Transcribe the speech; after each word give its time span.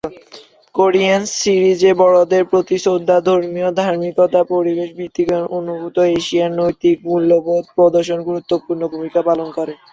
কোরীয় 0.75 1.15
সিরিজে 1.35 1.91
বড়দের 2.01 2.43
প্রতি 2.51 2.75
শ্রদ্ধা, 2.79 3.17
ধর্মীয় 3.27 3.69
ধার্মিকতা, 3.79 4.41
পরিবার-ভিত্তিকতা 4.51 5.35
এবং 5.35 5.49
অনুভূত 5.57 5.95
"এশিয়ান 6.11 6.51
নৈতিক 6.59 6.97
মূল্যবোধ" 7.05 7.63
প্রদর্শন 7.77 8.19
গুরুত্বপূর্ণ 8.27 8.81
ভূমিকা 8.93 9.19
পালন 9.27 9.47
করে। 9.57 9.73